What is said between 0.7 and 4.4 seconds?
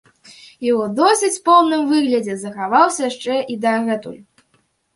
ў досыць поўным выглядзе захаваўся яшчэ і дагэтуль.